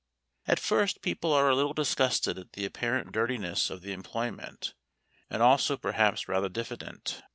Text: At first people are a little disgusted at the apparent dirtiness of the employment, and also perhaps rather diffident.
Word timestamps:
At 0.47 0.59
first 0.59 1.03
people 1.03 1.31
are 1.31 1.47
a 1.47 1.53
little 1.55 1.75
disgusted 1.75 2.39
at 2.39 2.53
the 2.53 2.65
apparent 2.65 3.11
dirtiness 3.11 3.69
of 3.69 3.83
the 3.83 3.91
employment, 3.93 4.73
and 5.29 5.43
also 5.43 5.77
perhaps 5.77 6.27
rather 6.27 6.49
diffident. 6.49 7.21